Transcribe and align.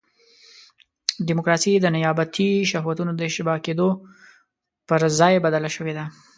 ډیموکراسي 1.27 1.71
د 1.79 1.85
نیابتي 1.95 2.49
شهوتونو 2.71 3.11
د 3.15 3.21
اشباع 3.29 3.59
کېدو 3.65 3.89
پر 4.87 5.01
ځای 5.19 5.33
بدله 5.45 5.69
شوې 5.75 5.93
ده. 5.97 6.05